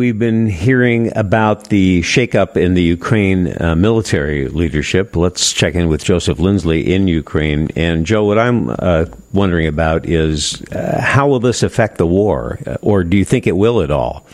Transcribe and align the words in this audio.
we've 0.00 0.18
been 0.18 0.46
hearing 0.46 1.14
about 1.14 1.68
the 1.68 2.00
shakeup 2.00 2.56
in 2.56 2.72
the 2.72 2.82
Ukraine 2.82 3.54
uh, 3.60 3.76
military 3.76 4.48
leadership. 4.48 5.14
Let's 5.14 5.52
check 5.52 5.74
in 5.74 5.88
with 5.88 6.02
Joseph 6.02 6.38
Lindsley 6.38 6.90
in 6.94 7.06
Ukraine. 7.06 7.68
And 7.76 8.06
Joe, 8.06 8.24
what 8.24 8.38
I'm 8.38 8.70
uh, 8.70 9.04
wondering 9.34 9.66
about 9.66 10.06
is 10.06 10.62
uh, 10.72 11.02
how 11.02 11.28
will 11.28 11.38
this 11.38 11.62
affect 11.62 11.98
the 11.98 12.06
war, 12.06 12.58
uh, 12.66 12.78
or 12.80 13.04
do 13.04 13.18
you 13.18 13.26
think 13.26 13.46
it 13.46 13.58
will 13.58 13.82
at 13.82 13.90
all? 13.90 14.24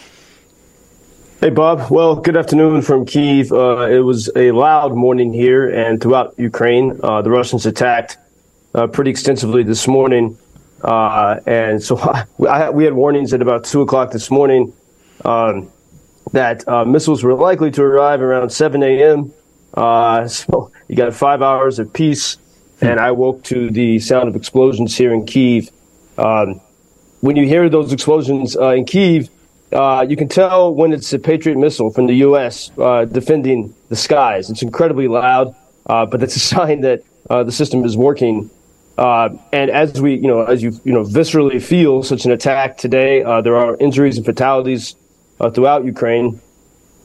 Hey, 1.41 1.51
Bob. 1.51 1.91
Well, 1.91 2.15
good 2.15 2.37
afternoon 2.37 2.83
from 2.83 3.05
Kiev. 3.05 3.51
Uh, 3.51 3.89
it 3.91 4.05
was 4.05 4.31
a 4.37 4.53
loud 4.53 4.95
morning 4.95 5.33
here 5.33 5.69
and 5.69 6.01
throughout 6.01 6.33
Ukraine. 6.39 7.01
Uh, 7.03 7.23
the 7.23 7.31
Russians 7.31 7.67
attacked 7.67 8.19
pretty 8.93 9.11
extensively 9.11 9.65
this 9.65 9.89
morning. 9.89 10.39
Uh, 10.81 11.41
and 11.45 11.83
so 11.83 11.99
I, 12.49 12.71
we 12.71 12.85
had 12.85 12.93
warnings 12.95 13.35
at 13.35 13.43
about 13.43 13.65
two 13.65 13.81
o'clock 13.81 14.13
this 14.13 14.31
morning 14.31 14.73
um, 15.27 15.71
that 16.33 16.67
uh, 16.69 16.85
missiles 16.85 17.23
were 17.23 17.35
likely 17.35 17.71
to 17.73 17.83
arrive 17.83 18.21
around 18.21 18.51
7 18.51 18.83
a.m. 18.83 19.33
Uh, 19.75 20.27
so 20.39 20.71
you 20.89 20.97
got 20.97 21.15
five 21.15 21.43
hours 21.43 21.79
of 21.79 21.93
peace, 21.93 22.37
and 22.81 23.01
I 23.01 23.11
woke 23.11 23.43
to 23.45 23.71
the 23.71 23.99
sound 23.99 24.29
of 24.29 24.37
explosions 24.37 24.97
here 24.97 25.13
in 25.13 25.27
Kiev. 25.27 25.71
Um, 26.17 26.61
when 27.21 27.37
you 27.37 27.47
hear 27.47 27.69
those 27.69 27.93
explosions 27.93 28.57
uh, 28.57 28.71
in 28.71 28.85
Kiev, 28.85 29.29
uh, 29.73 30.07
you 30.09 30.17
can 30.17 30.29
tell 30.29 30.73
when 30.73 30.93
it's 30.93 31.13
a 31.13 31.19
Patriot 31.19 31.59
missile 31.59 31.91
from 31.91 32.07
the 32.07 32.15
U.S. 32.17 32.71
Uh, 32.79 33.05
defending 33.05 33.75
the 33.89 33.97
skies. 33.97 34.49
It's 34.49 34.63
incredibly 34.63 35.09
loud, 35.09 35.55
but 35.87 36.23
it's 36.23 36.37
a 36.37 36.41
sign 36.55 36.83
that 36.83 37.03
the 37.29 37.51
system 37.51 37.85
is 37.85 37.97
working 37.97 38.51
uh, 38.99 39.29
and 39.53 39.71
as 39.71 40.01
we, 40.01 40.15
you 40.15 40.27
know, 40.27 40.43
as 40.43 40.63
you, 40.63 40.73
you 40.85 40.93
know, 40.93 41.03
viscerally 41.03 41.61
feel 41.63 42.03
such 42.03 42.25
an 42.25 42.33
attack 42.33 42.79
today, 42.79 43.23
uh, 43.23 43.43
there 43.43 43.57
are 43.57 43.77
injuries 43.77 44.17
and 44.17 44.25
fatalities 44.25 44.95
uh, 45.41 45.51
throughout 45.51 45.85
Ukraine. 45.85 46.41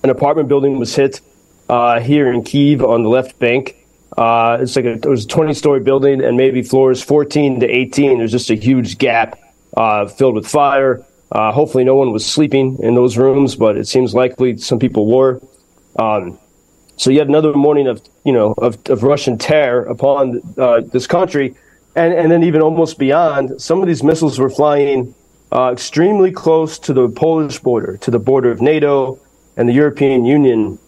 An 0.04 0.10
apartment 0.10 0.50
building 0.50 0.80
was 0.80 0.96
hit 0.96 1.22
uh, 1.70 2.00
here 2.00 2.32
in 2.32 2.44
Kiev 2.44 2.84
on 2.84 3.04
the 3.04 3.10
left 3.10 3.38
bank. 3.40 3.76
Uh, 4.18 4.58
it's 4.62 4.76
like 4.76 4.86
a, 4.86 4.94
it 4.94 5.06
was 5.06 5.26
a 5.26 5.28
20 5.28 5.54
story 5.54 5.80
building 5.80 6.24
and 6.24 6.36
maybe 6.36 6.62
floors 6.62 7.02
14 7.02 7.62
to 7.62 7.68
18. 7.68 8.18
There's 8.18 8.32
just 8.32 8.50
a 8.50 8.56
huge 8.56 8.98
gap 8.98 9.40
uh, 9.76 10.08
filled 10.08 10.36
with 10.36 10.48
fire. 10.48 11.06
hopefully, 11.32 11.84
no 11.84 11.96
one 11.96 12.12
was 12.12 12.26
sleeping 12.26 12.80
in 12.82 12.96
those 12.96 13.18
rooms, 13.18 13.56
but 13.56 13.78
it 13.78 13.88
seems 13.88 14.14
likely 14.14 14.58
some 14.58 14.80
people 14.80 15.08
were. 15.08 15.42
Um, 15.98 16.40
so 16.98 17.10
yet 17.10 17.28
another 17.28 17.54
morning 17.54 17.88
of, 17.88 18.02
you 18.26 18.34
know, 18.34 18.54
of, 18.58 18.78
of 18.90 19.04
Russian 19.04 19.38
terror 19.38 19.84
upon 19.84 20.42
this 20.92 21.08
country 21.08 21.56
and 21.96 22.14
and 22.14 22.32
then 22.32 22.44
even 22.44 22.62
almost 22.62 22.98
beyond, 22.98 23.62
some 23.62 23.82
of 23.82 23.88
these 23.88 24.04
missiles 24.04 24.40
were 24.40 24.50
flying 24.50 25.14
uh, 25.52 25.72
extremely 25.72 26.32
close 26.32 26.80
to 26.80 26.94
the 26.94 27.10
Polish 27.10 27.60
border, 27.60 27.98
to 27.98 28.12
the 28.12 28.20
border 28.20 28.52
of 28.52 28.62
NATO 28.62 29.20
and 29.58 29.68
the 29.68 29.74
European 29.74 30.26
Union. 30.26 30.80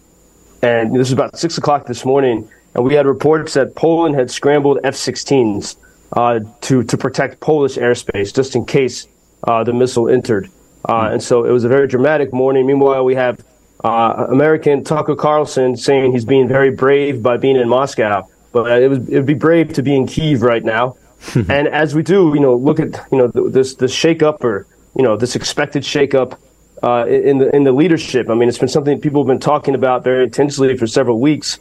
And 0.62 0.92
this 0.92 1.10
was 1.10 1.12
about 1.12 1.38
six 1.38 1.58
o'clock 1.58 1.86
this 1.86 2.04
morning, 2.04 2.48
and 2.74 2.84
we 2.84 2.94
had 2.94 3.06
reports 3.06 3.54
that 3.54 3.74
Poland 3.74 4.14
had 4.14 4.30
scrambled 4.30 4.78
F-16s 4.82 5.76
uh, 6.12 6.40
to 6.62 6.82
to 6.84 6.96
protect 6.96 7.40
Polish 7.40 7.76
airspace, 7.76 8.34
just 8.34 8.56
in 8.56 8.64
case 8.64 9.06
uh, 9.44 9.64
the 9.64 9.72
missile 9.72 10.08
entered. 10.08 10.48
Uh, 10.88 11.10
and 11.12 11.22
so 11.22 11.44
it 11.44 11.50
was 11.50 11.64
a 11.64 11.68
very 11.68 11.88
dramatic 11.88 12.32
morning. 12.32 12.66
Meanwhile, 12.66 13.04
we 13.04 13.14
have 13.14 13.44
uh, 13.82 14.26
American 14.30 14.84
Tucker 14.84 15.16
Carlson 15.16 15.76
saying 15.76 16.12
he's 16.12 16.24
being 16.24 16.48
very 16.48 16.70
brave 16.70 17.22
by 17.22 17.36
being 17.36 17.56
in 17.56 17.68
Moscow 17.68 18.26
but 18.54 18.82
it 18.82 18.88
would 18.88 19.08
it 19.08 19.16
would 19.16 19.26
be 19.26 19.34
brave 19.34 19.74
to 19.74 19.82
be 19.82 19.94
in 19.94 20.06
Kiev 20.06 20.40
right 20.40 20.64
now. 20.64 20.96
and 21.48 21.68
as 21.68 21.94
we 21.94 22.02
do, 22.02 22.32
you 22.34 22.40
know, 22.40 22.54
look 22.54 22.80
at 22.80 23.06
you 23.10 23.18
know 23.18 23.28
this 23.28 23.74
this 23.74 23.94
shakeup 23.94 24.42
or 24.42 24.66
you 24.96 25.02
know 25.02 25.16
this 25.16 25.36
expected 25.36 25.82
shakeup 25.82 26.38
uh, 26.82 27.06
in 27.06 27.38
the 27.38 27.54
in 27.54 27.64
the 27.64 27.72
leadership. 27.72 28.28
I 28.28 28.34
mean, 28.34 28.48
it's 28.48 28.58
been 28.58 28.68
something 28.68 29.00
people 29.00 29.22
have 29.22 29.28
been 29.28 29.40
talking 29.40 29.74
about 29.74 30.04
very 30.04 30.24
intensely 30.24 30.76
for 30.76 30.86
several 30.86 31.20
weeks. 31.20 31.58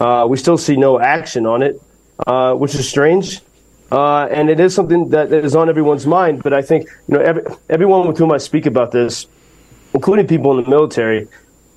Uh, 0.00 0.26
we 0.28 0.36
still 0.36 0.58
see 0.58 0.76
no 0.76 0.98
action 0.98 1.46
on 1.46 1.62
it, 1.62 1.80
uh, 2.26 2.54
which 2.54 2.74
is 2.74 2.88
strange. 2.88 3.40
Uh, 3.92 4.26
and 4.26 4.50
it 4.50 4.58
is 4.58 4.74
something 4.74 5.10
that 5.10 5.32
is 5.32 5.54
on 5.54 5.68
everyone's 5.68 6.06
mind. 6.06 6.42
But 6.42 6.52
I 6.52 6.62
think 6.62 6.88
you 7.08 7.16
know 7.16 7.20
every, 7.20 7.42
everyone 7.68 8.08
with 8.08 8.18
whom 8.18 8.32
I 8.32 8.38
speak 8.38 8.66
about 8.66 8.90
this, 8.90 9.26
including 9.92 10.26
people 10.26 10.58
in 10.58 10.64
the 10.64 10.70
military, 10.70 11.28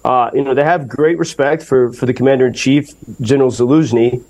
uh, 0.04 0.32
you 0.34 0.42
know, 0.42 0.54
they 0.54 0.64
have 0.64 0.88
great 0.88 1.18
respect 1.18 1.62
for 1.62 1.92
for 1.92 2.06
the 2.06 2.14
commander 2.14 2.48
in 2.48 2.54
chief, 2.54 2.90
General 3.22 3.52
Zaluzhny. 3.52 4.24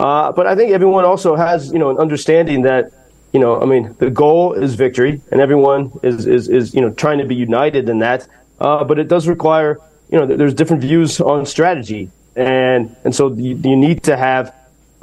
Uh, 0.00 0.32
but 0.32 0.46
I 0.46 0.54
think 0.56 0.72
everyone 0.72 1.04
also 1.04 1.36
has, 1.36 1.70
you 1.74 1.78
know, 1.78 1.90
an 1.90 1.98
understanding 1.98 2.62
that, 2.62 2.90
you 3.34 3.40
know, 3.40 3.60
I 3.60 3.66
mean, 3.66 3.94
the 3.98 4.08
goal 4.08 4.54
is 4.54 4.74
victory, 4.74 5.20
and 5.30 5.42
everyone 5.42 5.92
is 6.02 6.26
is, 6.26 6.48
is 6.48 6.74
you 6.74 6.80
know 6.80 6.90
trying 7.02 7.18
to 7.18 7.26
be 7.26 7.34
united 7.34 7.84
in 7.92 7.98
that. 8.06 8.26
Uh, 8.58 8.82
but 8.82 8.98
it 8.98 9.08
does 9.08 9.28
require, 9.28 9.78
you 10.10 10.18
know, 10.18 10.24
there's 10.24 10.54
different 10.54 10.80
views 10.80 11.20
on 11.20 11.44
strategy, 11.44 12.10
and 12.34 12.96
and 13.04 13.14
so 13.14 13.22
you, 13.46 13.54
you 13.70 13.76
need 13.76 14.02
to 14.04 14.16
have, 14.16 14.54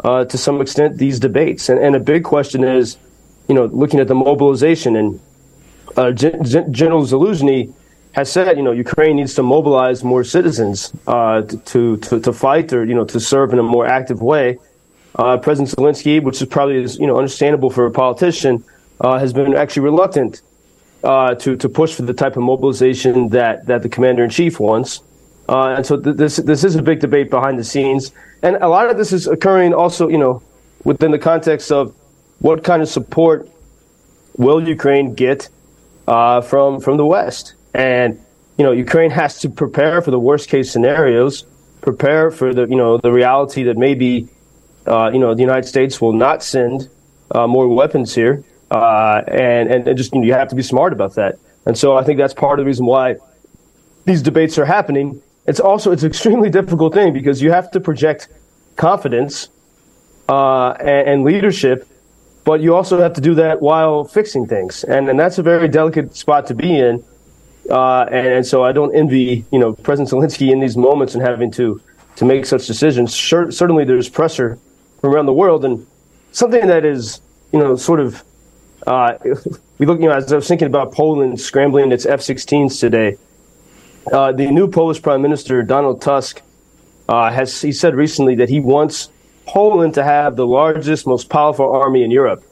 uh, 0.03 0.25
to 0.25 0.37
some 0.37 0.61
extent, 0.61 0.97
these 0.97 1.19
debates. 1.19 1.69
And, 1.69 1.79
and 1.79 1.95
a 1.95 1.99
big 1.99 2.23
question 2.23 2.63
is, 2.63 2.97
you 3.47 3.53
know, 3.53 3.65
looking 3.65 3.99
at 3.99 4.07
the 4.07 4.15
mobilization 4.15 4.95
and 4.95 5.19
uh, 5.95 6.11
Gen- 6.11 6.73
General 6.73 7.03
Zaluzhny 7.05 7.71
has 8.13 8.31
said, 8.31 8.57
you 8.57 8.63
know, 8.63 8.71
Ukraine 8.71 9.17
needs 9.17 9.35
to 9.35 9.43
mobilize 9.43 10.03
more 10.03 10.23
citizens 10.23 10.91
uh, 11.05 11.43
to, 11.71 11.97
to 11.97 12.19
to 12.19 12.33
fight 12.33 12.73
or 12.73 12.83
you 12.83 12.95
know 12.95 13.05
to 13.05 13.19
serve 13.19 13.53
in 13.53 13.59
a 13.59 13.67
more 13.75 13.85
active 13.85 14.23
way. 14.23 14.57
Uh, 15.17 15.37
President 15.37 15.75
Zelensky, 15.75 16.21
which 16.21 16.41
is 16.41 16.47
probably 16.47 16.81
you 16.99 17.07
know 17.07 17.17
understandable 17.17 17.69
for 17.69 17.85
a 17.85 17.91
politician, 17.91 18.63
uh, 19.01 19.17
has 19.17 19.33
been 19.33 19.55
actually 19.55 19.83
reluctant 19.83 20.41
uh, 21.03 21.33
to 21.35 21.55
to 21.55 21.67
push 21.69 21.93
for 21.95 22.03
the 22.03 22.13
type 22.13 22.37
of 22.37 22.43
mobilization 22.43 23.29
that 23.29 23.65
that 23.65 23.81
the 23.81 23.89
commander 23.89 24.23
in 24.23 24.29
chief 24.29 24.59
wants. 24.59 25.01
Uh, 25.49 25.75
and 25.77 25.85
so 25.85 25.99
th- 25.99 26.15
this 26.17 26.37
this 26.37 26.63
is 26.63 26.75
a 26.75 26.81
big 26.81 26.99
debate 26.99 27.29
behind 27.29 27.57
the 27.57 27.63
scenes, 27.63 28.11
and 28.43 28.57
a 28.57 28.67
lot 28.67 28.89
of 28.89 28.97
this 28.97 29.11
is 29.11 29.27
occurring 29.27 29.73
also 29.73 30.07
you 30.07 30.17
know 30.17 30.41
within 30.83 31.11
the 31.11 31.19
context 31.19 31.71
of 31.71 31.95
what 32.39 32.63
kind 32.63 32.81
of 32.81 32.89
support 32.89 33.49
will 34.37 34.67
Ukraine 34.67 35.15
get 35.15 35.49
uh, 36.07 36.41
from 36.41 36.79
from 36.79 36.97
the 36.97 37.05
West, 37.05 37.53
and 37.73 38.19
you 38.57 38.63
know 38.63 38.71
Ukraine 38.71 39.09
has 39.09 39.39
to 39.39 39.49
prepare 39.49 40.01
for 40.01 40.11
the 40.11 40.19
worst 40.19 40.49
case 40.49 40.71
scenarios, 40.71 41.45
prepare 41.81 42.29
for 42.29 42.53
the 42.53 42.67
you 42.67 42.75
know 42.75 42.97
the 42.97 43.11
reality 43.11 43.63
that 43.63 43.77
maybe 43.77 44.27
uh, 44.87 45.09
you 45.11 45.19
know, 45.19 45.33
the 45.33 45.41
United 45.41 45.67
States 45.67 45.99
will 46.01 46.13
not 46.13 46.43
send 46.43 46.89
uh, 47.31 47.47
more 47.47 47.67
weapons 47.67 48.15
here, 48.15 48.43
uh, 48.71 49.21
and, 49.27 49.71
and, 49.71 49.87
and 49.87 49.97
just 49.97 50.13
you, 50.13 50.21
know, 50.21 50.27
you 50.27 50.33
have 50.33 50.47
to 50.49 50.55
be 50.55 50.63
smart 50.63 50.93
about 50.93 51.15
that. 51.15 51.37
And 51.65 51.77
so 51.77 51.97
I 51.97 52.03
think 52.03 52.17
that's 52.17 52.33
part 52.33 52.59
of 52.59 52.63
the 52.63 52.67
reason 52.67 52.85
why 52.85 53.17
these 54.05 54.21
debates 54.21 54.57
are 54.57 54.65
happening. 54.65 55.21
It's 55.45 55.59
also 55.59 55.91
it's 55.91 56.03
an 56.03 56.09
extremely 56.09 56.49
difficult 56.49 56.93
thing 56.93 57.13
because 57.13 57.41
you 57.41 57.51
have 57.51 57.71
to 57.71 57.79
project 57.79 58.29
confidence 58.77 59.49
uh, 60.29 60.71
and, 60.79 61.09
and 61.09 61.23
leadership, 61.23 61.87
but 62.45 62.61
you 62.61 62.75
also 62.75 62.99
have 62.99 63.13
to 63.13 63.21
do 63.21 63.35
that 63.35 63.61
while 63.61 64.05
fixing 64.05 64.47
things, 64.47 64.83
and 64.85 65.09
and 65.09 65.19
that's 65.19 65.37
a 65.37 65.43
very 65.43 65.67
delicate 65.67 66.15
spot 66.15 66.47
to 66.47 66.53
be 66.53 66.77
in. 66.77 67.03
Uh, 67.69 68.03
and, 68.03 68.27
and, 68.27 68.47
so 68.47 68.63
I 68.63 68.71
don't 68.71 68.95
envy, 68.95 69.43
you 69.51 69.59
know, 69.59 69.73
President 69.73 70.09
Zelensky 70.09 70.53
in 70.53 70.61
these 70.61 70.77
moments 70.77 71.15
and 71.15 71.21
having 71.21 71.51
to 71.51 71.81
to 72.15 72.23
make 72.23 72.45
such 72.45 72.65
decisions. 72.65 73.13
Sure, 73.13 73.51
certainly, 73.51 73.83
there's 73.83 74.07
pressure 74.07 74.57
from 74.99 75.13
around 75.13 75.25
the 75.25 75.33
world. 75.33 75.65
And 75.65 75.85
something 76.31 76.67
that 76.67 76.85
is, 76.85 77.21
you 77.51 77.59
know, 77.59 77.75
sort 77.75 77.99
of, 77.99 78.23
uh, 78.85 79.17
we 79.77 79.85
look, 79.85 79.99
you 79.99 80.07
know, 80.07 80.15
as 80.15 80.31
I 80.31 80.35
was 80.35 80.47
thinking 80.47 80.67
about 80.67 80.93
Poland 80.93 81.39
scrambling 81.39 81.91
its 81.91 82.05
F 82.05 82.21
16s 82.21 82.79
today, 82.79 83.17
uh, 84.11 84.31
the 84.31 84.49
new 84.49 84.67
Polish 84.69 85.01
Prime 85.01 85.21
Minister, 85.21 85.63
Donald 85.63 86.01
Tusk, 86.01 86.41
uh, 87.09 87.31
has 87.31 87.61
he 87.61 87.71
said 87.71 87.95
recently 87.95 88.35
that 88.35 88.49
he 88.49 88.59
wants 88.59 89.09
Poland 89.45 89.93
to 89.95 90.03
have 90.03 90.35
the 90.35 90.45
largest, 90.45 91.07
most 91.07 91.29
powerful 91.29 91.71
army 91.71 92.03
in 92.03 92.11
Europe. 92.11 92.43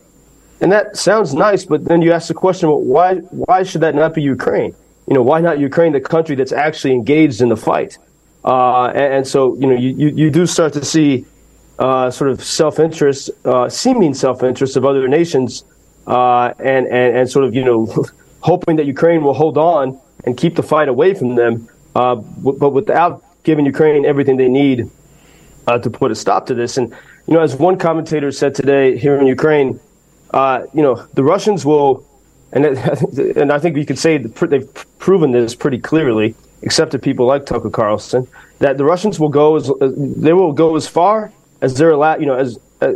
And 0.62 0.72
that 0.72 0.96
sounds 0.96 1.34
nice, 1.34 1.66
but 1.66 1.84
then 1.86 2.02
you 2.02 2.14
ask 2.14 2.30
the 2.30 2.34
question, 2.34 2.70
well, 2.70 2.80
why, 2.80 3.16
why 3.16 3.64
should 3.64 3.82
that 3.82 3.94
not 3.94 4.14
be 4.14 4.22
Ukraine? 4.22 4.74
You 5.08 5.14
know, 5.14 5.22
why 5.22 5.42
not 5.42 5.60
Ukraine, 5.60 5.92
the 5.92 6.00
country 6.00 6.36
that's 6.36 6.54
actually 6.54 6.94
engaged 6.94 7.42
in 7.42 7.50
the 7.50 7.58
fight? 7.58 7.98
Uh, 8.44 8.88
and, 8.88 9.14
and, 9.14 9.28
so, 9.28 9.56
you 9.56 9.68
know, 9.68 9.76
you, 9.76 9.90
you, 9.90 10.10
you 10.10 10.30
do 10.32 10.46
start 10.46 10.72
to 10.74 10.86
see 10.86 11.26
uh, 11.80 12.10
sort 12.10 12.30
of 12.30 12.44
self-interest, 12.44 13.30
uh, 13.46 13.70
seeming 13.70 14.14
self-interest 14.14 14.76
of 14.78 14.86
other 14.86 15.08
nations, 15.08 15.64
uh, 16.08 16.54
and, 16.60 16.88
and 16.88 17.18
and 17.18 17.30
sort 17.30 17.46
of 17.46 17.54
you 17.56 17.64
know 17.64 17.94
hoping 18.42 18.76
that 18.78 18.86
Ukraine 18.86 19.24
will 19.24 19.34
hold 19.34 19.58
on 19.58 20.00
and 20.26 20.38
keep 20.38 20.56
the 20.56 20.64
fight 20.64 20.88
away 20.88 21.14
from 21.14 21.36
them, 21.36 21.68
uh, 21.96 22.16
but 22.16 22.72
without 22.72 23.24
giving 23.44 23.66
Ukraine 23.66 24.06
everything 24.06 24.38
they 24.38 24.48
need 24.48 24.90
uh, 25.68 25.78
to 25.80 25.90
put 25.90 26.12
a 26.12 26.16
stop 26.16 26.46
to 26.48 26.54
this. 26.54 26.78
And 26.78 26.94
you 27.28 27.34
know, 27.34 27.42
as 27.42 27.56
one 27.56 27.78
commentator 27.78 28.32
said 28.32 28.56
today 28.56 28.98
here 28.98 29.18
in 29.18 29.28
Ukraine, 29.28 29.80
uh, 30.32 30.66
you 30.74 30.82
know, 30.82 30.96
the 31.14 31.24
Russians 31.24 31.66
will, 31.66 32.06
and 32.52 32.66
and 33.42 33.52
I 33.52 33.60
think 33.60 33.76
we 33.76 33.86
could 33.86 34.00
say 34.00 34.18
they've 34.18 34.98
proven 35.00 35.32
this 35.32 35.56
pretty 35.56 35.80
clearly, 35.80 36.36
except 36.62 36.92
to 36.92 37.00
people 37.00 37.26
like 37.26 37.46
Tucker 37.46 37.70
Carlson, 37.70 38.28
that 38.60 38.78
the 38.78 38.86
Russians 38.86 39.20
will 39.20 39.30
go 39.30 39.56
as 39.56 39.72
they 39.80 40.34
will 40.34 40.54
go 40.54 40.76
as 40.76 40.88
far 40.88 41.32
as 41.62 41.76
they're 41.76 41.92
allowed, 41.92 42.20
you 42.20 42.26
know, 42.26 42.36
as 42.36 42.60
uh, 42.82 42.94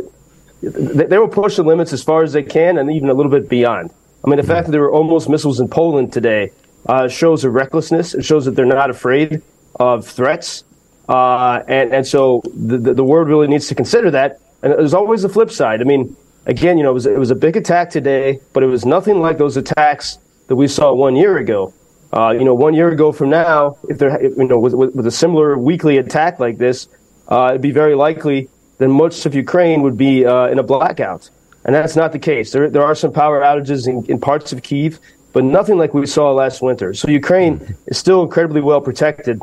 they, 0.62 1.06
they 1.06 1.18
will 1.18 1.28
push 1.28 1.56
the 1.56 1.62
limits 1.62 1.92
as 1.92 2.02
far 2.02 2.22
as 2.22 2.32
they 2.32 2.42
can 2.42 2.78
and 2.78 2.90
even 2.90 3.08
a 3.08 3.14
little 3.14 3.32
bit 3.32 3.48
beyond. 3.48 3.90
I 4.24 4.28
mean, 4.28 4.36
the 4.36 4.42
fact 4.46 4.66
that 4.66 4.72
there 4.72 4.82
were 4.82 4.92
almost 4.92 5.28
missiles 5.28 5.60
in 5.60 5.68
Poland 5.68 6.12
today 6.12 6.52
uh, 6.86 7.08
shows 7.08 7.44
a 7.44 7.50
recklessness. 7.50 8.14
It 8.14 8.24
shows 8.24 8.44
that 8.44 8.52
they're 8.52 8.66
not 8.66 8.90
afraid 8.90 9.42
of 9.76 10.06
threats. 10.06 10.64
Uh, 11.08 11.62
and, 11.66 11.92
and 11.92 12.06
so 12.06 12.42
the, 12.54 12.78
the, 12.78 12.94
the 12.94 13.04
world 13.04 13.28
really 13.28 13.48
needs 13.48 13.66
to 13.68 13.74
consider 13.74 14.10
that. 14.10 14.40
And 14.62 14.72
there's 14.72 14.94
always 14.94 15.22
the 15.22 15.28
flip 15.28 15.50
side. 15.50 15.80
I 15.80 15.84
mean, 15.84 16.14
again, 16.46 16.76
you 16.76 16.84
know, 16.84 16.90
it 16.90 16.94
was, 16.94 17.06
it 17.06 17.18
was 17.18 17.30
a 17.30 17.34
big 17.34 17.56
attack 17.56 17.90
today, 17.90 18.40
but 18.52 18.62
it 18.62 18.66
was 18.66 18.84
nothing 18.84 19.20
like 19.20 19.38
those 19.38 19.56
attacks 19.56 20.18
that 20.48 20.56
we 20.56 20.68
saw 20.68 20.92
one 20.92 21.16
year 21.16 21.38
ago. 21.38 21.72
Uh, 22.12 22.34
you 22.36 22.44
know, 22.44 22.54
one 22.54 22.74
year 22.74 22.90
ago 22.90 23.12
from 23.12 23.30
now, 23.30 23.78
if 23.88 23.98
there, 23.98 24.20
you 24.22 24.44
know, 24.44 24.58
with, 24.58 24.74
with, 24.74 24.94
with 24.94 25.06
a 25.06 25.10
similar 25.10 25.56
weekly 25.56 25.96
attack 25.96 26.40
like 26.40 26.58
this, 26.58 26.88
uh, 27.30 27.48
it'd 27.50 27.62
be 27.62 27.70
very 27.70 27.94
likely 27.94 28.48
that 28.78 28.88
most 28.88 29.26
of 29.26 29.34
Ukraine 29.34 29.82
would 29.82 29.96
be 29.96 30.24
uh, 30.24 30.46
in 30.46 30.58
a 30.58 30.62
blackout. 30.62 31.30
And 31.64 31.74
that's 31.74 31.94
not 31.94 32.12
the 32.12 32.18
case. 32.18 32.52
There, 32.52 32.70
there 32.70 32.82
are 32.82 32.94
some 32.94 33.12
power 33.12 33.40
outages 33.40 33.86
in, 33.86 34.04
in 34.06 34.18
parts 34.18 34.52
of 34.52 34.62
Kiev, 34.62 34.98
but 35.32 35.44
nothing 35.44 35.76
like 35.76 35.92
we 35.92 36.06
saw 36.06 36.32
last 36.32 36.62
winter. 36.62 36.94
So 36.94 37.08
Ukraine 37.08 37.76
is 37.86 37.98
still 37.98 38.22
incredibly 38.22 38.62
well 38.62 38.80
protected. 38.80 39.40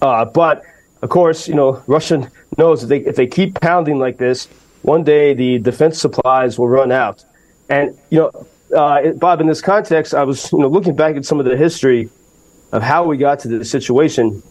Uh, 0.00 0.24
but 0.24 0.62
of 1.02 1.10
course, 1.10 1.48
you 1.48 1.54
know, 1.54 1.82
Russia 1.86 2.30
knows 2.56 2.80
that 2.80 2.86
they, 2.86 3.00
if 3.00 3.16
they 3.16 3.26
keep 3.26 3.60
pounding 3.60 3.98
like 3.98 4.16
this, 4.16 4.46
one 4.82 5.02
day 5.02 5.34
the 5.34 5.58
defense 5.58 6.00
supplies 6.00 6.58
will 6.58 6.68
run 6.68 6.92
out. 6.92 7.24
And, 7.68 7.98
you 8.10 8.18
know, 8.20 8.46
uh, 8.76 9.12
Bob, 9.12 9.40
in 9.40 9.46
this 9.46 9.60
context, 9.60 10.14
I 10.14 10.24
was, 10.24 10.52
you 10.52 10.58
know, 10.58 10.68
looking 10.68 10.94
back 10.94 11.16
at 11.16 11.24
some 11.24 11.40
of 11.40 11.46
the 11.46 11.56
history 11.56 12.08
of 12.72 12.82
how 12.82 13.04
we 13.04 13.16
got 13.16 13.40
to 13.40 13.48
this 13.48 13.70
situation. 13.70 14.42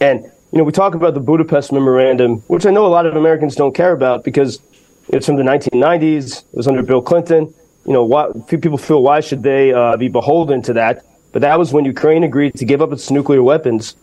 And, 0.00 0.30
you 0.54 0.58
know, 0.58 0.64
we 0.64 0.70
talk 0.70 0.94
about 0.94 1.14
the 1.14 1.20
Budapest 1.20 1.72
Memorandum, 1.72 2.36
which 2.46 2.64
I 2.64 2.70
know 2.70 2.86
a 2.86 2.88
lot 2.88 3.06
of 3.06 3.16
Americans 3.16 3.56
don't 3.56 3.74
care 3.74 3.90
about 3.90 4.22
because 4.22 4.60
it's 5.08 5.26
from 5.26 5.34
the 5.34 5.42
1990s. 5.42 6.44
It 6.44 6.56
was 6.56 6.68
under 6.68 6.80
Bill 6.84 7.02
Clinton. 7.02 7.52
You 7.84 7.92
know, 7.92 8.04
why, 8.04 8.30
few 8.46 8.58
people 8.58 8.78
feel 8.78 9.02
why 9.02 9.18
should 9.18 9.42
they 9.42 9.72
uh, 9.72 9.96
be 9.96 10.06
beholden 10.06 10.62
to 10.62 10.72
that? 10.74 11.04
But 11.32 11.42
that 11.42 11.58
was 11.58 11.72
when 11.72 11.84
Ukraine 11.84 12.22
agreed 12.22 12.54
to 12.54 12.64
give 12.64 12.80
up 12.80 12.92
its 12.92 13.10
nuclear 13.10 13.42
weapons 13.42 13.96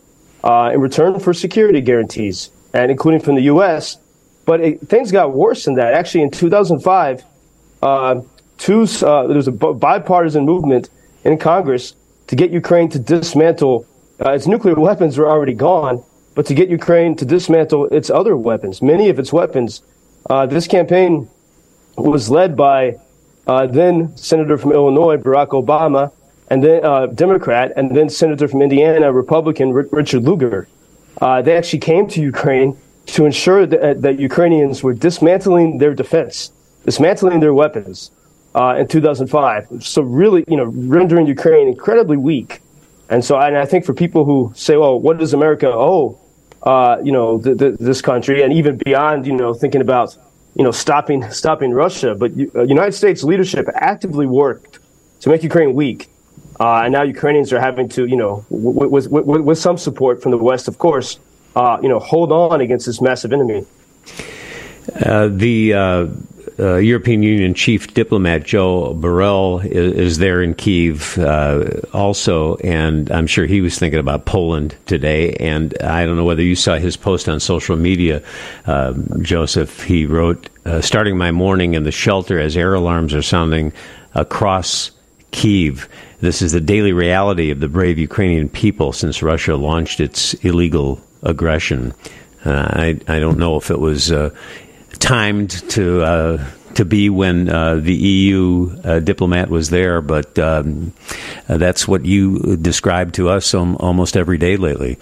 uh, 0.44 0.72
in 0.74 0.80
return 0.82 1.18
for 1.20 1.32
security 1.32 1.80
guarantees, 1.80 2.50
and 2.74 2.90
including 2.90 3.20
from 3.22 3.36
the 3.36 3.44
U.S. 3.44 3.96
But 4.44 4.60
it, 4.60 4.80
things 4.90 5.10
got 5.10 5.32
worse 5.32 5.64
than 5.64 5.76
that. 5.76 5.94
Actually, 5.94 6.24
in 6.24 6.30
2005, 6.32 7.24
uh, 7.80 8.20
two, 8.58 8.82
uh, 8.82 9.26
there 9.26 9.36
was 9.36 9.48
a 9.48 9.52
bipartisan 9.52 10.44
movement 10.44 10.90
in 11.24 11.38
Congress 11.38 11.94
to 12.26 12.36
get 12.36 12.50
Ukraine 12.50 12.90
to 12.90 12.98
dismantle 12.98 13.86
uh, 14.24 14.32
its 14.32 14.46
nuclear 14.46 14.74
weapons 14.74 15.18
were 15.18 15.28
already 15.28 15.54
gone, 15.54 16.04
but 16.34 16.46
to 16.46 16.54
get 16.54 16.68
Ukraine 16.68 17.14
to 17.16 17.24
dismantle 17.24 17.86
its 17.86 18.08
other 18.10 18.36
weapons, 18.36 18.82
many 18.82 19.08
of 19.08 19.18
its 19.18 19.32
weapons 19.32 19.82
uh, 20.30 20.46
this 20.46 20.66
campaign 20.66 21.28
was 21.96 22.30
led 22.30 22.56
by 22.56 22.96
uh, 23.46 23.66
then 23.66 24.16
Senator 24.16 24.56
from 24.56 24.72
Illinois, 24.72 25.16
Barack 25.16 25.48
Obama, 25.48 26.12
and 26.48 26.62
then 26.62 26.84
uh, 26.84 27.06
Democrat, 27.06 27.72
and 27.76 27.94
then 27.96 28.08
Senator 28.08 28.46
from 28.48 28.62
Indiana, 28.62 29.12
Republican 29.12 29.72
R- 29.72 29.86
Richard 29.90 30.22
Lugar. 30.22 30.68
Uh, 31.20 31.42
they 31.42 31.56
actually 31.56 31.80
came 31.80 32.06
to 32.08 32.20
Ukraine 32.20 32.76
to 33.06 33.26
ensure 33.26 33.66
that, 33.66 33.80
uh, 33.80 33.94
that, 33.94 34.18
Ukrainians 34.18 34.82
were 34.82 34.94
dismantling 34.94 35.78
their 35.78 35.94
defense, 35.94 36.52
dismantling 36.84 37.40
their 37.40 37.52
weapons 37.52 38.10
uh, 38.54 38.76
in 38.78 38.86
2005. 38.86 39.84
So 39.84 40.02
really, 40.02 40.44
you 40.48 40.56
know, 40.56 40.64
rendering 40.64 41.26
Ukraine 41.26 41.68
incredibly 41.68 42.16
weak. 42.16 42.61
And 43.12 43.24
so, 43.24 43.38
and 43.38 43.56
I 43.56 43.66
think 43.66 43.84
for 43.84 43.94
people 43.94 44.24
who 44.24 44.52
say, 44.54 44.76
"Well, 44.76 44.98
what 44.98 45.18
does 45.18 45.32
America 45.34 45.68
owe 45.68 46.18
uh, 46.62 46.98
you 47.02 47.12
know, 47.12 47.38
the, 47.38 47.54
the, 47.54 47.70
this 47.72 48.00
country, 48.00 48.42
and 48.42 48.52
even 48.52 48.76
beyond, 48.76 49.26
you 49.26 49.34
know, 49.34 49.52
thinking 49.52 49.80
about, 49.80 50.16
you 50.54 50.62
know, 50.62 50.70
stopping 50.70 51.28
stopping 51.30 51.72
Russia. 51.72 52.14
But 52.14 52.32
uh, 52.54 52.62
United 52.62 52.92
States 52.92 53.24
leadership 53.24 53.68
actively 53.74 54.26
worked 54.26 54.78
to 55.20 55.28
make 55.28 55.42
Ukraine 55.42 55.74
weak, 55.74 56.08
uh, 56.60 56.82
and 56.84 56.92
now 56.92 57.02
Ukrainians 57.02 57.52
are 57.52 57.60
having 57.60 57.88
to, 57.90 58.06
you 58.06 58.16
know, 58.16 58.44
with, 58.50 59.08
with, 59.08 59.26
with 59.26 59.58
some 59.58 59.76
support 59.76 60.22
from 60.22 60.30
the 60.30 60.38
West, 60.38 60.68
of 60.68 60.78
course, 60.78 61.18
uh, 61.56 61.78
you 61.82 61.88
know, 61.88 61.98
hold 61.98 62.30
on 62.30 62.60
against 62.60 62.86
this 62.86 63.00
massive 63.00 63.32
enemy. 63.32 63.66
Uh, 65.04 65.28
the 65.28 65.72
uh, 66.62 66.76
European 66.76 67.24
Union 67.24 67.54
chief 67.54 67.92
diplomat 67.92 68.44
Joe 68.44 68.94
Borrell 68.94 69.64
is, 69.64 69.92
is 69.94 70.18
there 70.18 70.40
in 70.40 70.54
Kiev 70.54 71.18
uh, 71.18 71.64
also, 71.92 72.56
and 72.56 73.10
I'm 73.10 73.26
sure 73.26 73.46
he 73.46 73.60
was 73.60 73.78
thinking 73.78 73.98
about 73.98 74.26
Poland 74.26 74.76
today. 74.86 75.32
And 75.34 75.76
I 75.82 76.06
don't 76.06 76.16
know 76.16 76.24
whether 76.24 76.42
you 76.42 76.54
saw 76.54 76.76
his 76.76 76.96
post 76.96 77.28
on 77.28 77.40
social 77.40 77.76
media, 77.76 78.22
uh, 78.66 78.94
Joseph. 79.20 79.82
He 79.82 80.06
wrote, 80.06 80.48
uh, 80.64 80.80
"Starting 80.80 81.18
my 81.18 81.32
morning 81.32 81.74
in 81.74 81.82
the 81.82 81.90
shelter 81.90 82.38
as 82.38 82.56
air 82.56 82.74
alarms 82.74 83.12
are 83.12 83.22
sounding 83.22 83.72
across 84.14 84.92
Kiev." 85.32 85.88
This 86.20 86.42
is 86.42 86.52
the 86.52 86.60
daily 86.60 86.92
reality 86.92 87.50
of 87.50 87.58
the 87.58 87.68
brave 87.68 87.98
Ukrainian 87.98 88.48
people 88.48 88.92
since 88.92 89.20
Russia 89.20 89.56
launched 89.56 89.98
its 89.98 90.34
illegal 90.44 91.00
aggression. 91.24 91.92
Uh, 92.44 92.66
I, 92.70 93.00
I 93.08 93.20
don't 93.20 93.38
know 93.38 93.56
if 93.56 93.70
it 93.70 93.78
was 93.78 94.10
uh, 94.10 94.30
timed 95.02 95.50
to 95.70 96.02
uh, 96.02 96.50
to 96.74 96.84
be 96.84 97.10
when 97.10 97.48
uh, 97.48 97.74
the 97.74 97.94
EU 97.94 98.74
uh, 98.84 99.00
diplomat 99.00 99.50
was 99.50 99.68
there, 99.68 100.00
but 100.00 100.38
um, 100.38 100.92
uh, 101.48 101.58
that's 101.58 101.86
what 101.86 102.04
you 102.04 102.56
described 102.56 103.16
to 103.16 103.28
us 103.28 103.52
almost 103.52 104.16
every 104.16 104.38
day 104.38 104.56
lately. 104.56 104.98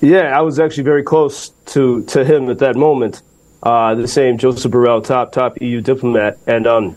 Yeah, 0.00 0.38
I 0.38 0.42
was 0.42 0.60
actually 0.60 0.84
very 0.84 1.02
close 1.02 1.48
to, 1.66 2.04
to 2.04 2.24
him 2.24 2.48
at 2.48 2.58
that 2.60 2.76
moment. 2.76 3.22
Uh, 3.62 3.94
the 3.94 4.06
same 4.06 4.38
Joseph 4.38 4.70
Borrell, 4.70 5.04
top 5.04 5.32
top 5.32 5.60
EU 5.60 5.80
diplomat, 5.80 6.38
and 6.46 6.66
um, 6.66 6.96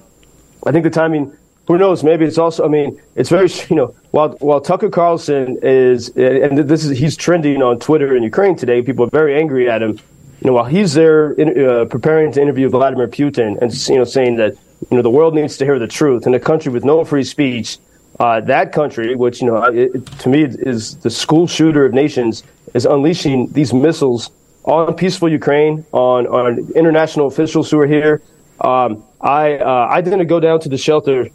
I 0.65 0.71
think 0.71 0.83
the 0.83 0.89
timing. 0.89 1.35
Who 1.67 1.77
knows? 1.77 2.03
Maybe 2.03 2.25
it's 2.25 2.37
also. 2.37 2.65
I 2.65 2.67
mean, 2.67 2.99
it's 3.15 3.29
very. 3.29 3.49
You 3.69 3.75
know, 3.75 3.95
while 4.11 4.29
while 4.39 4.61
Tucker 4.61 4.89
Carlson 4.89 5.57
is, 5.63 6.09
and 6.09 6.57
this 6.57 6.83
is 6.83 6.97
he's 6.97 7.15
trending 7.15 7.63
on 7.63 7.79
Twitter 7.79 8.15
in 8.15 8.23
Ukraine 8.23 8.55
today. 8.55 8.81
People 8.81 9.05
are 9.05 9.09
very 9.09 9.39
angry 9.39 9.69
at 9.69 9.81
him 9.81 9.99
you 10.41 10.47
know, 10.47 10.53
while 10.53 10.65
he's 10.65 10.93
there 10.93 11.33
in, 11.33 11.67
uh, 11.67 11.85
preparing 11.85 12.31
to 12.31 12.41
interview 12.41 12.69
Vladimir 12.69 13.07
Putin 13.07 13.61
and 13.61 13.89
you 13.89 13.97
know 13.97 14.05
saying 14.05 14.37
that 14.37 14.53
you 14.89 14.95
know 14.95 15.01
the 15.01 15.09
world 15.09 15.35
needs 15.35 15.57
to 15.57 15.65
hear 15.65 15.79
the 15.79 15.87
truth 15.87 16.25
in 16.25 16.33
a 16.33 16.39
country 16.39 16.71
with 16.71 16.85
no 16.85 17.03
free 17.03 17.25
speech, 17.25 17.77
uh, 18.19 18.39
that 18.41 18.71
country, 18.71 19.15
which 19.15 19.41
you 19.41 19.47
know 19.47 19.63
it, 19.63 20.05
to 20.19 20.29
me 20.29 20.43
is 20.43 20.95
the 20.97 21.09
school 21.09 21.45
shooter 21.45 21.85
of 21.85 21.93
nations, 21.93 22.43
is 22.73 22.85
unleashing 22.85 23.47
these 23.51 23.73
missiles 23.73 24.31
on 24.63 24.93
peaceful 24.93 25.29
Ukraine, 25.29 25.85
on 25.91 26.25
on 26.27 26.71
international 26.73 27.27
officials 27.27 27.69
who 27.69 27.79
are 27.79 27.87
here. 27.87 28.21
Um, 28.61 29.03
I 29.19 29.57
uh, 29.57 29.87
I 29.89 29.99
didn't 29.99 30.25
go 30.27 30.39
down 30.39 30.61
to 30.61 30.69
the 30.69 30.77
shelter 30.77 31.29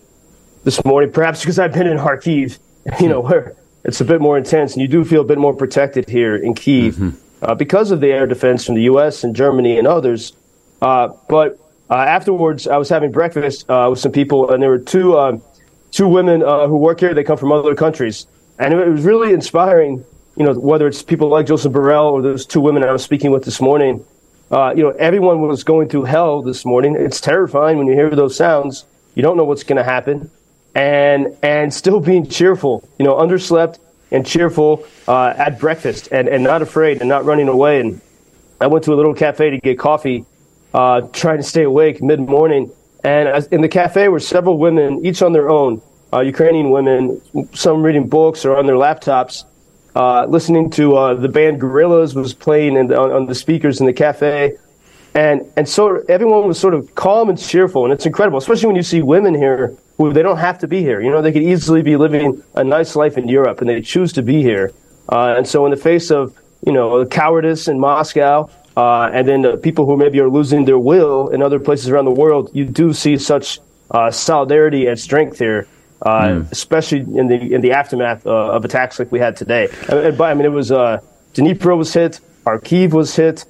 this 0.65 0.83
morning, 0.83 1.13
perhaps 1.13 1.41
because 1.41 1.59
I've 1.59 1.75
been 1.75 1.87
in 1.87 1.99
Kharkiv, 1.99 2.59
you 3.01 3.09
know, 3.11 3.21
where 3.21 3.55
it's 3.85 4.01
a 4.01 4.05
bit 4.07 4.23
more 4.23 4.39
intense, 4.39 4.73
and 4.73 4.81
you 4.81 4.89
do 4.89 5.05
feel 5.05 5.21
a 5.21 5.25
bit 5.25 5.37
more 5.37 5.53
protected 5.53 6.09
here 6.09 6.37
in 6.37 6.55
Kiev. 6.55 6.95
Mm-hmm 6.95 7.24
uh, 7.45 7.55
because 7.55 7.91
of 7.91 8.01
the 8.01 8.09
air 8.09 8.27
defense 8.27 8.65
from 8.65 8.75
the 8.75 8.83
U.S. 8.83 9.23
and 9.23 9.37
Germany 9.37 9.79
and 9.79 9.87
others. 9.87 10.33
Uh, 10.81 11.09
but 11.29 11.59
uh, 11.91 11.95
afterwards, 11.95 12.67
I 12.67 12.79
was 12.79 12.89
having 12.89 13.13
breakfast 13.13 13.69
uh, 13.69 13.89
with 13.91 13.99
some 13.99 14.13
people, 14.13 14.51
and 14.51 14.63
there 14.63 14.71
were 14.71 14.79
two 14.79 15.17
uh, 15.17 15.39
two 15.91 16.09
women 16.09 16.41
who 16.41 16.77
work 16.77 17.01
here. 17.01 17.15
They 17.15 17.25
come 17.25 17.37
from 17.37 17.53
other 17.53 17.75
countries, 17.75 18.27
and 18.59 18.73
it 18.73 18.89
was 18.89 19.05
really 19.05 19.33
inspiring. 19.33 20.05
You 20.37 20.45
know, 20.45 20.55
whether 20.55 20.89
it's 20.89 21.03
people 21.03 21.29
like 21.29 21.47
Joseph 21.47 21.73
Borrell 21.73 22.11
or 22.11 22.21
those 22.21 22.45
two 22.45 22.61
women 22.61 22.83
I 22.83 22.91
was 22.91 23.05
speaking 23.05 23.31
with 23.31 23.45
this 23.45 23.61
morning. 23.61 24.05
you 24.51 24.83
know, 24.83 24.91
everyone 24.99 25.41
was 25.43 25.63
going 25.63 25.89
through 25.89 26.05
hell 26.05 26.43
this 26.43 26.65
morning. 26.65 26.97
It's 26.97 27.21
terrifying 27.21 27.79
when 27.79 27.87
you 27.87 27.93
hear 27.93 28.11
those 28.11 28.37
sounds. 28.37 28.85
You 29.15 29.23
don't 29.23 29.37
know 29.37 29.45
what's 29.45 29.63
going 29.63 29.77
to 29.77 29.85
happen, 29.85 30.31
and 30.75 31.37
and 31.43 31.73
still 31.73 32.01
being 32.01 32.27
cheerful. 32.27 32.89
You 32.99 33.05
know, 33.05 33.15
underslept 33.15 33.79
and 34.15 34.25
cheerful 34.25 34.87
uh, 35.09 35.35
at 35.37 35.59
breakfast 35.59 36.09
and, 36.13 36.29
and 36.29 36.45
not 36.45 36.63
afraid 36.63 37.01
and 37.01 37.09
not 37.09 37.25
running 37.25 37.49
away. 37.49 37.81
And 37.81 38.01
I 38.61 38.69
went 38.69 38.85
to 38.85 38.95
a 38.95 38.97
little 38.97 39.15
cafe 39.15 39.51
to 39.51 39.59
get 39.59 39.79
coffee, 39.79 40.25
uh, 40.73 41.03
trying 41.13 41.39
to 41.39 41.43
stay 41.43 41.65
awake 41.65 42.01
mid 42.01 42.21
morning. 42.21 42.71
And 43.03 43.47
in 43.53 43.61
the 43.61 43.69
cafe 43.69 44.09
were 44.09 44.21
several 44.21 44.57
women, 44.57 45.05
each 45.05 45.21
on 45.21 45.33
their 45.33 45.51
own, 45.51 45.83
uh, 46.13 46.21
Ukrainian 46.21 46.71
women, 46.71 47.21
some 47.53 47.83
reading 47.83 48.09
books 48.09 48.45
or 48.45 48.57
on 48.57 48.67
their 48.67 48.77
laptops, 48.77 49.45
uh, 49.97 50.27
listening 50.27 50.71
to 50.71 50.97
uh, 50.97 51.15
the 51.15 51.29
band 51.29 51.61
Gorillaz 51.61 52.15
was 52.15 52.33
playing 52.35 52.89
the, 52.89 52.99
on, 52.99 53.11
on 53.11 53.27
the 53.27 53.35
speakers 53.35 53.81
in 53.81 53.87
the 53.87 53.93
cafe. 53.93 54.57
And, 55.15 55.53
and 55.57 55.69
so 55.69 56.03
everyone 56.09 56.49
was 56.49 56.59
sort 56.59 56.75
of 56.75 56.95
calm 56.95 57.29
and 57.29 57.39
cheerful. 57.39 57.85
And 57.85 57.93
it's 57.93 58.07
incredible, 58.07 58.39
especially 58.39 58.67
when 58.67 58.77
you 58.77 58.83
see 58.83 59.03
women 59.03 59.35
here 59.35 59.77
who 59.97 60.13
they 60.13 60.23
don't 60.23 60.39
have 60.39 60.59
to 60.59 60.69
be 60.69 60.81
here. 60.81 61.01
You 61.01 61.11
know, 61.11 61.23
they 61.23 61.33
could 61.33 61.43
easily 61.43 61.83
be 61.83 61.97
living 61.97 62.43
a 62.55 62.65
nice 62.65 62.97
life 62.97 63.17
in 63.17 63.29
Europe, 63.29 63.61
and 63.61 63.69
they 63.69 63.81
choose 63.81 64.13
to 64.15 64.23
be 64.23 64.43
here. 64.43 64.73
Uh, 65.09 65.35
and 65.37 65.47
so, 65.47 65.65
in 65.67 65.71
the 65.71 65.77
face 65.77 66.11
of 66.11 66.37
you 66.67 66.73
know 66.73 67.05
cowardice 67.07 67.69
in 67.69 67.79
Moscow, 67.79 68.51
uh, 68.77 69.11
and 69.13 69.29
then 69.29 69.43
the 69.43 69.57
people 69.57 69.87
who 69.87 69.97
maybe 69.97 70.19
are 70.21 70.29
losing 70.29 70.65
their 70.65 70.79
will 70.79 71.29
in 71.29 71.43
other 71.43 71.61
places 71.61 71.89
around 71.89 72.07
the 72.07 72.11
world, 72.11 72.51
you 72.53 72.65
do 72.65 72.93
see 72.93 73.17
such 73.19 73.61
uh, 73.91 74.11
solidarity 74.11 74.87
and 74.87 74.99
strength 74.99 75.39
here, 75.39 75.69
mm. 76.03 76.51
especially 76.51 77.01
in 77.01 77.29
the 77.29 77.55
in 77.55 77.61
the 77.61 77.73
aftermath 77.73 78.27
uh, 78.27 78.31
of 78.31 78.65
attacks 78.65 78.99
like 78.99 79.13
we 79.13 79.21
had 79.21 79.37
today. 79.37 79.69
And, 79.89 79.99
and 80.01 80.19
by, 80.19 80.31
I 80.31 80.35
mean, 80.35 80.47
it 80.47 80.53
was 80.53 80.73
uh, 80.73 81.01
Dnipro 81.35 81.77
was 81.77 81.93
hit, 81.93 82.21
Kharkiv 82.45 82.93
was 82.93 83.15
hit. 83.15 83.45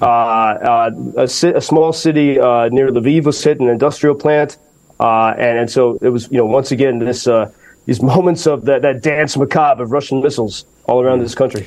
Uh, 0.00 0.92
a, 1.16 1.22
a, 1.22 1.60
small 1.60 1.92
city 1.92 2.34
near 2.34 2.88
Lviv 2.88 3.24
was 3.24 3.42
hit, 3.42 3.58
an 3.58 3.68
industrial 3.68 4.14
plant. 4.14 4.56
Uh, 5.00 5.34
and, 5.38 5.58
and 5.58 5.70
so 5.70 5.98
it 6.02 6.08
was, 6.08 6.30
you 6.30 6.38
know, 6.38 6.46
once 6.46 6.70
again, 6.72 6.98
this, 6.98 7.26
uh, 7.26 7.50
these 7.86 8.02
moments 8.14 8.46
of 8.46 8.64
that, 8.64 8.82
that 8.82 9.02
dance 9.02 9.36
macabre 9.36 9.82
of 9.82 9.92
Russian 9.92 10.22
missiles 10.22 10.64
all 10.84 11.00
around 11.00 11.20
this 11.20 11.34
country. 11.34 11.66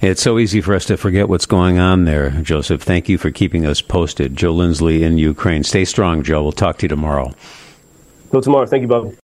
It's 0.00 0.22
so 0.22 0.38
easy 0.38 0.60
for 0.60 0.74
us 0.74 0.84
to 0.86 0.96
forget 0.96 1.28
what's 1.28 1.46
going 1.46 1.78
on 1.78 2.04
there, 2.04 2.30
Joseph. 2.30 2.82
Thank 2.82 3.08
you 3.08 3.18
for 3.18 3.32
keeping 3.32 3.66
us 3.66 3.80
posted. 3.80 4.36
Joe 4.36 4.52
Lindsley 4.52 5.02
in 5.02 5.18
Ukraine. 5.18 5.64
Stay 5.64 5.84
strong, 5.84 6.22
Joe. 6.22 6.42
We'll 6.42 6.52
talk 6.52 6.78
to 6.78 6.84
you 6.84 6.88
tomorrow. 6.88 7.32
Till 8.30 8.40
tomorrow. 8.40 8.66
Thank 8.66 8.82
you, 8.82 8.88
Bob. 8.88 9.14